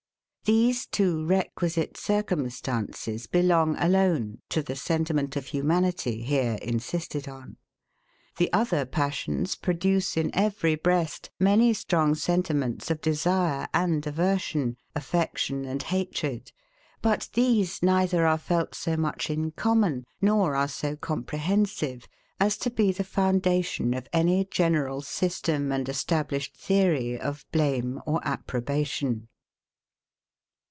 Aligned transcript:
These 0.45 0.85
two 0.87 1.23
requisite 1.25 1.95
circumstances 1.95 3.25
belong 3.25 3.77
alone 3.77 4.39
to 4.49 4.61
the 4.61 4.75
sentiment 4.75 5.37
of 5.37 5.45
humanity 5.45 6.23
here 6.23 6.57
insisted 6.61 7.25
on. 7.29 7.55
The 8.35 8.51
other 8.51 8.85
passions 8.85 9.55
produce 9.55 10.17
in 10.17 10.29
every 10.33 10.75
breast, 10.75 11.29
many 11.39 11.73
strong 11.73 12.15
sentiments 12.15 12.91
of 12.91 12.99
desire 12.99 13.69
and 13.73 14.05
aversion, 14.05 14.75
affection 14.93 15.63
and 15.63 15.83
hatred; 15.83 16.51
but 17.01 17.29
these 17.33 17.81
neither 17.81 18.27
are 18.27 18.37
felt 18.37 18.75
so 18.75 18.97
much 18.97 19.29
in 19.29 19.51
common, 19.51 20.03
nor 20.21 20.55
are 20.57 20.67
so 20.67 20.97
comprehensive, 20.97 22.09
as 22.41 22.57
to 22.57 22.69
be 22.69 22.91
the 22.91 23.05
foundation 23.05 23.93
of 23.93 24.09
any 24.11 24.43
general 24.43 25.01
system 25.01 25.71
and 25.71 25.87
established 25.87 26.57
theory 26.57 27.17
of 27.17 27.45
blame 27.53 28.01
or 28.05 28.19
approbation. 28.27 29.29